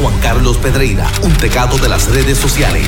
[0.00, 2.86] Juan Carlos Pedreira, un pecado de las redes sociales.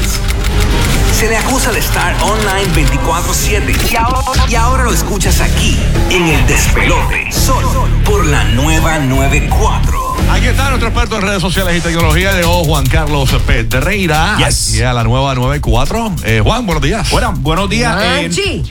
[1.19, 5.79] Se le acusa de estar online 24-7 y ahora, y ahora lo escuchas aquí,
[6.11, 10.17] en el despelote, solo por la nueva 94.
[10.31, 14.39] Aquí está nuestro experto en redes sociales y tecnología de Juan Carlos Pedreira.
[14.39, 14.75] Yes.
[14.75, 16.13] Y a la nueva 94.
[16.25, 17.11] Eh, Juan, buenos días.
[17.11, 17.95] Bueno, buenos días.
[18.03, 18.63] eh, Manchi.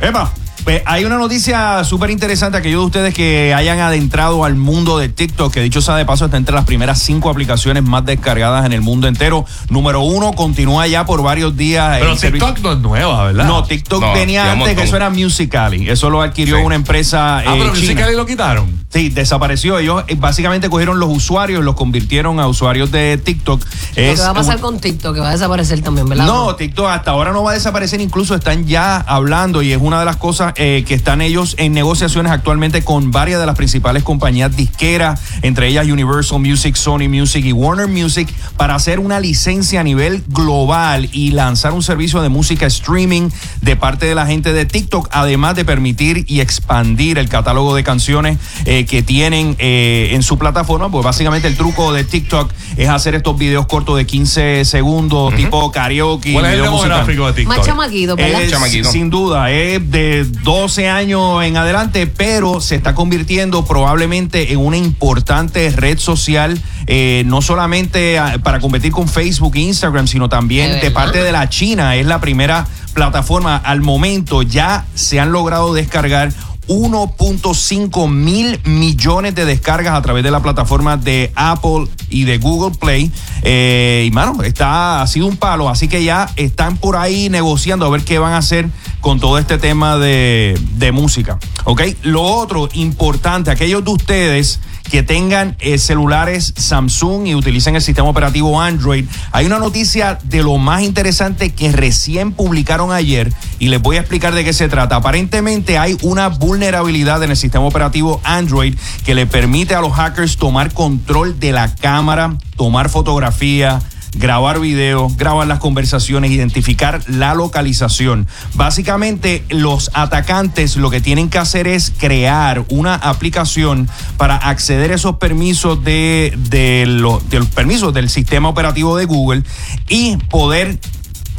[0.63, 2.57] Pues, hay una noticia súper interesante.
[2.57, 6.25] Aquellos de ustedes que hayan adentrado al mundo de TikTok, que dicho sea de paso,
[6.25, 9.45] está entre las primeras cinco aplicaciones más descargadas en el mundo entero.
[9.69, 11.97] Número uno, continúa ya por varios días.
[11.99, 13.45] Pero el servicio- TikTok no es nueva, ¿verdad?
[13.45, 15.89] No, TikTok No, un antes, que eso era Musical.ly.
[15.89, 16.63] Eso lo adquirió Sí.
[16.63, 17.79] una empresa Ah, eh, pero china.
[17.93, 18.80] Musical.ly lo quitaron.
[18.91, 19.79] Sí, desapareció.
[19.79, 23.61] Ellos eh, básicamente cogieron los usuarios, los convirtieron a usuarios de TikTok.
[23.61, 26.25] Lo que va a pasar con TikTok, que va a desaparecer también, ¿verdad?
[26.25, 29.99] no, TikTok hasta ahora no va a desaparecer, incluso están ya hablando y es una
[29.99, 34.03] de las cosas eh, que están ellos en negociaciones actualmente con varias de las principales
[34.03, 38.27] compañías disqueras, entre ellas Universal Music, Sony Music y Warner Music,
[38.57, 43.29] para hacer una licencia a nivel global y lanzar un servicio de música streaming
[43.61, 47.83] de parte de la gente de TikTok, además de permitir y expandir el catálogo de
[47.83, 52.89] canciones eh, que tienen eh, en su plataforma, pues básicamente el truco de TikTok es
[52.89, 56.33] hacer estos videos cortos de 15 segundos, tipo karaoke.
[56.33, 57.57] ¿Cuál es el demográfico de TikTok?
[57.57, 58.41] Más chamaquito, ¿verdad?
[58.41, 58.91] Es, Chamaquito.
[58.91, 64.77] sin duda, es de 12 años en adelante, pero se está convirtiendo probablemente en una
[64.77, 65.30] importante
[65.75, 70.91] red social, eh, no solamente ah, para competir con Facebook e Instagram, sino también ¿De
[70.91, 71.95] parte de la China.
[71.95, 73.55] Es la primera plataforma.
[73.55, 76.31] Al momento ya se han logrado descargar
[76.67, 82.77] 1.5 mil millones de descargas a través de la plataforma de Apple y de Google
[82.77, 83.11] Play.
[83.43, 87.85] Eh, y mano, está, ha sido un palo, así que ya están por ahí negociando
[87.85, 88.69] a ver qué van a hacer
[89.01, 91.37] con todo este tema de, de música.
[91.65, 91.81] ¿Ok?
[92.03, 98.09] Lo otro importante, aquellos de ustedes que tengan eh, celulares Samsung y utilicen el sistema
[98.09, 103.81] operativo Android, hay una noticia de lo más interesante que recién publicaron ayer y les
[103.81, 104.97] voy a explicar de qué se trata.
[104.97, 108.75] Aparentemente hay una vulnerabilidad en el sistema operativo Android
[109.05, 113.81] que le permite a los hackers tomar control de la cámara, tomar fotografía,
[114.13, 118.27] grabar videos, grabar las conversaciones, identificar la localización.
[118.53, 124.95] Básicamente, los atacantes lo que tienen que hacer es crear una aplicación para acceder a
[124.95, 126.85] esos permisos de, de,
[127.29, 129.43] de los permisos del sistema operativo de Google
[129.87, 130.77] y poder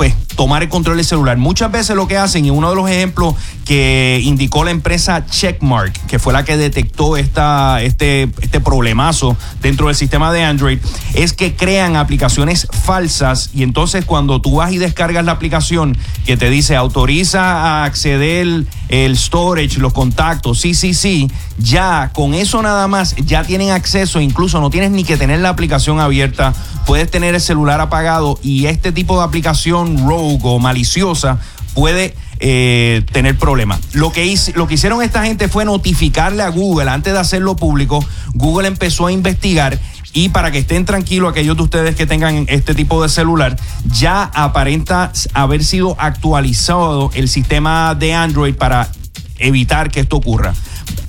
[0.03, 1.37] pues tomar el control del celular.
[1.37, 5.93] Muchas veces lo que hacen, y uno de los ejemplos que indicó la empresa Checkmark,
[6.09, 10.81] que fue la que detectó esta, este, este problemazo dentro del sistema de Android,
[11.15, 15.97] es que crean aplicaciones falsas y entonces cuando tú vas y descargas la aplicación
[16.27, 22.35] que te dice autoriza a acceder el storage, los contactos, sí, sí, sí, ya con
[22.35, 26.53] eso nada más ya tienen acceso, incluso no tienes ni que tener la aplicación abierta,
[26.85, 31.39] puedes tener el celular apagado y este tipo de aplicación rogue o maliciosa
[31.73, 33.81] puede eh, tener problemas.
[33.95, 38.05] Lo que, lo que hicieron esta gente fue notificarle a Google antes de hacerlo público.
[38.35, 39.79] Google empezó a investigar
[40.13, 43.57] y para que estén tranquilos aquellos de ustedes que tengan este tipo de celular,
[43.91, 48.91] ya aparenta haber sido actualizado el sistema de Android para
[49.39, 50.55] evitar que esto ocurra.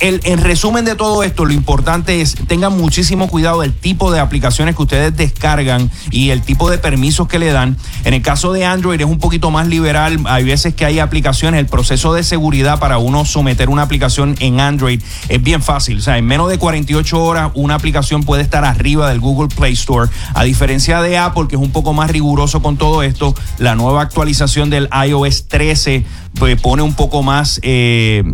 [0.00, 4.20] El, en resumen de todo esto, lo importante es tengan muchísimo cuidado del tipo de
[4.20, 7.76] aplicaciones que ustedes descargan y el tipo de permisos que le dan.
[8.04, 10.18] En el caso de Android es un poquito más liberal.
[10.26, 14.60] Hay veces que hay aplicaciones, el proceso de seguridad para uno someter una aplicación en
[14.60, 15.98] Android es bien fácil.
[15.98, 19.72] O sea, en menos de 48 horas una aplicación puede estar arriba del Google Play
[19.74, 20.10] Store.
[20.34, 24.02] A diferencia de Apple, que es un poco más riguroso con todo esto, la nueva
[24.02, 26.04] actualización del iOS 13
[26.38, 28.24] pues, pone un poco más eh,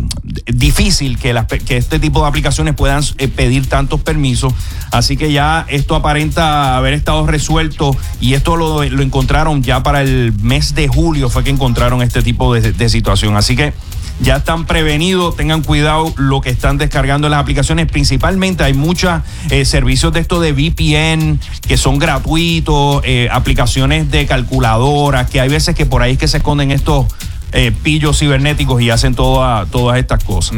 [0.47, 4.53] difícil que, las, que este tipo de aplicaciones puedan eh, pedir tantos permisos.
[4.91, 10.01] Así que ya esto aparenta haber estado resuelto y esto lo, lo encontraron ya para
[10.01, 13.37] el mes de julio fue que encontraron este tipo de, situación.
[13.37, 13.73] Así que
[14.19, 17.87] ya están prevenidos, tengan cuidado lo que están descargando en las aplicaciones.
[17.91, 19.21] Principalmente hay muchos
[19.63, 25.75] servicios de esto de VPN que son gratuitos, eh, aplicaciones de calculadoras, que hay veces
[25.75, 27.05] que por ahí es que se esconden estos
[27.53, 30.57] eh, pillos cibernéticos y hacen toda- todas estas cosas.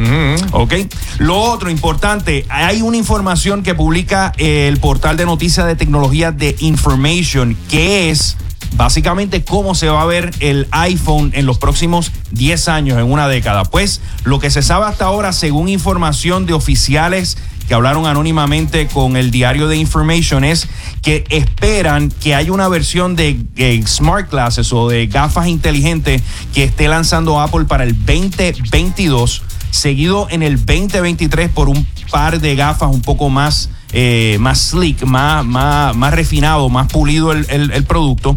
[0.51, 0.73] ¿Ok?
[1.19, 6.55] Lo otro importante, hay una información que publica el portal de noticias de tecnología de
[6.59, 8.37] Information, que es
[8.75, 13.27] básicamente cómo se va a ver el iPhone en los próximos 10 años, en una
[13.27, 13.63] década.
[13.65, 17.37] Pues lo que se sabe hasta ahora, según información de oficiales
[17.67, 20.67] que hablaron anónimamente con el diario de Information, es
[21.01, 26.21] que esperan que haya una versión de eh, Smart Glasses o de gafas inteligentes
[26.53, 32.55] que esté lanzando Apple para el 2022, seguido en el 2023 por un par de
[32.55, 37.69] gafas un poco más eh, más slick, más, más, más refinado, más pulido el, el-
[37.69, 38.35] el producto.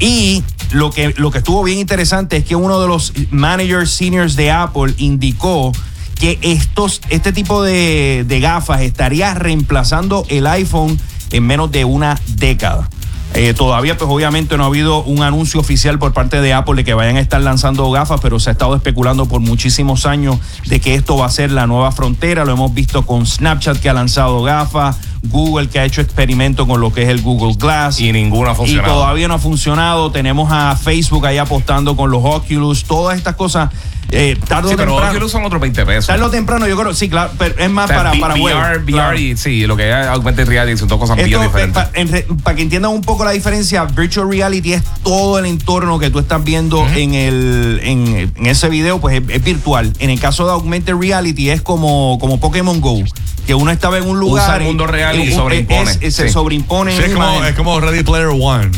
[0.00, 0.42] Y
[0.72, 4.50] lo que, lo que estuvo bien interesante es que uno de los managers seniors de
[4.50, 5.70] Apple indicó
[6.18, 10.98] que estos, este tipo de, de gafas estaría reemplazando el iPhone
[11.30, 12.88] en menos de una década.
[13.34, 16.84] Eh, todavía, pues obviamente no ha habido un anuncio oficial por parte de Apple de
[16.84, 20.80] que vayan a estar lanzando gafas, pero se ha estado especulando por muchísimos años de
[20.80, 22.46] que esto va a ser la nueva frontera.
[22.46, 26.80] Lo hemos visto con Snapchat que ha lanzado gafas, Google que ha hecho experimento con
[26.80, 28.00] lo que es el Google Glass.
[28.00, 30.10] Y ninguno ha Y todavía no ha funcionado.
[30.10, 32.84] Tenemos a Facebook ahí apostando con los Oculus.
[32.84, 33.70] Todas estas cosas,
[34.10, 35.10] eh, tarde Sí, o pero temprano.
[35.12, 36.06] Oculus son otros 20 pesos.
[36.06, 38.40] Tarde o temprano, yo creo, sí, claro, pero es más O sea, para, para VR,
[38.40, 39.18] juegos, VR claro.
[39.18, 42.24] y sí, lo que es augmented reality son dos cosas bien Esto, diferentes.
[42.42, 46.18] para que entiendan un poco la diferencia, virtual reality es todo el entorno que tú
[46.18, 49.92] estás viendo en, el, en, en ese video, pues es, es virtual.
[49.98, 52.98] En el caso de augmented reality es como, como Pokémon Go,
[53.46, 54.44] que uno estaba en un lugar.
[54.44, 55.90] Usa el mundo real y sobreimpone.
[55.90, 56.92] es- es- se sobreimpone.
[56.92, 58.70] Sí, en es, como, es como Ready Player One.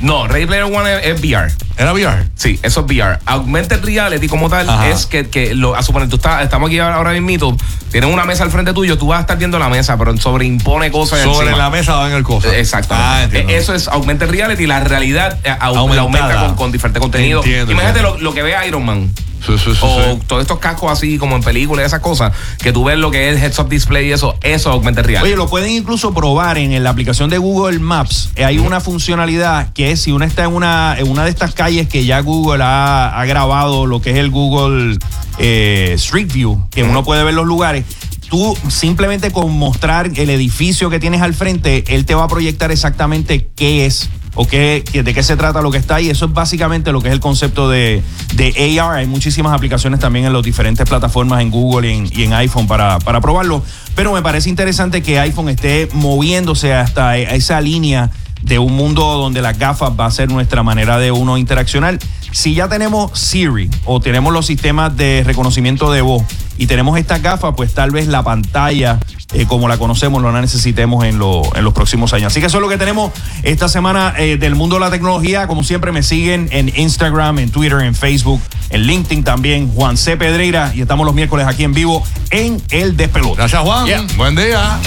[0.00, 1.52] No, Ready Player One es, es VR.
[1.76, 2.24] ¿Era VR?
[2.34, 3.18] Sí, eso es VR.
[3.26, 4.88] Augmented reality como tal Ajá.
[4.88, 7.56] es que, que lo, a suponer, tú estás, estamos aquí ahora mismo,
[7.90, 10.90] tienes una mesa al frente tuyo, tú vas a estar viendo la mesa, pero sobreimpone
[10.90, 11.56] cosas Sobre encima.
[11.58, 12.56] la mesa van el cosa.
[12.56, 12.94] Exacto.
[12.96, 13.52] Ah, entiendo.
[13.52, 14.66] Eso es augmented reality.
[14.66, 17.42] La realidad eh, la aumenta con, con diferente contenido.
[17.42, 19.10] Entiendo, Imagínate lo, lo que ve Iron Man.
[19.44, 20.20] Sí, sí, sí, o sí.
[20.26, 23.28] todos estos cascos así como en películas y esas cosas, que tú ves lo que
[23.28, 25.28] es el heads up display y eso, eso es augmented reality.
[25.28, 28.30] Oye, lo pueden incluso probar en la aplicación de Google Maps.
[28.36, 31.54] Eh, Hay una funcionalidad que es si uno está en una, en una de estas
[31.54, 34.98] calles que ya Google ha, ha grabado lo que es el Google
[35.38, 37.84] eh, Street View, que uno puede ver los lugares.
[38.28, 42.70] Tú simplemente con mostrar el edificio que tienes al frente, él te va a proyectar
[42.70, 46.10] exactamente qué es o qué, de qué se trata lo que está ahí.
[46.10, 48.02] Eso es básicamente lo que es el concepto de,
[48.34, 48.96] de AR.
[48.96, 52.66] Hay muchísimas aplicaciones también en las diferentes plataformas en Google y en, y en iPhone
[52.66, 53.62] para, para probarlo.
[53.94, 58.10] Pero me parece interesante que iPhone esté moviéndose hasta e- esa línea
[58.42, 61.98] de un mundo donde las gafas va a ser nuestra manera de uno interaccionar.
[62.30, 66.22] Si ya tenemos Siri o tenemos los sistemas de reconocimiento de voz
[66.58, 68.98] y tenemos estas gafas, pues tal vez la pantalla
[69.32, 72.32] eh, como la conocemos no la necesitemos en, lo- en los próximos años.
[72.32, 73.12] Así que eso es lo que tenemos
[73.42, 75.46] esta semana eh, del mundo de la tecnología.
[75.46, 78.40] Como siempre me siguen en Instagram, en Twitter, en Facebook,
[78.70, 80.16] en LinkedIn también, Juan C.
[80.16, 80.72] Pedreira.
[80.74, 83.36] Y estamos los miércoles aquí en vivo en El Despelote.
[83.36, 83.86] Gracias, Juan.
[83.86, 84.06] Yeah.
[84.16, 84.78] Buen día.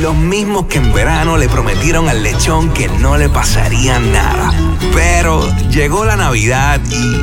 [0.00, 4.52] Los mismos que en verano le prometieron al lechón que no le pasaría nada.
[4.92, 7.16] Pero llegó la Navidad y